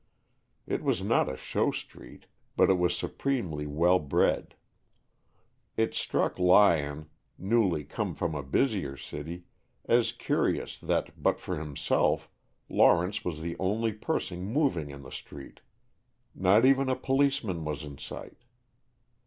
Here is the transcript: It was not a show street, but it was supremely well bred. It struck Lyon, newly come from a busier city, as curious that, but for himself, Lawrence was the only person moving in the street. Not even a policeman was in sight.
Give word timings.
It 0.65 0.81
was 0.81 1.03
not 1.03 1.29
a 1.29 1.37
show 1.37 1.69
street, 1.69 2.25
but 2.57 2.71
it 2.71 2.79
was 2.79 2.97
supremely 2.97 3.67
well 3.67 3.99
bred. 3.99 4.55
It 5.77 5.93
struck 5.93 6.39
Lyon, 6.39 7.07
newly 7.37 7.83
come 7.83 8.15
from 8.15 8.33
a 8.33 8.41
busier 8.41 8.97
city, 8.97 9.43
as 9.85 10.11
curious 10.11 10.79
that, 10.79 11.21
but 11.21 11.39
for 11.39 11.55
himself, 11.59 12.31
Lawrence 12.67 13.23
was 13.23 13.41
the 13.41 13.55
only 13.59 13.93
person 13.93 14.43
moving 14.43 14.89
in 14.89 15.01
the 15.03 15.11
street. 15.11 15.59
Not 16.33 16.65
even 16.65 16.89
a 16.89 16.95
policeman 16.95 17.63
was 17.63 17.83
in 17.83 17.99
sight. 17.99 18.39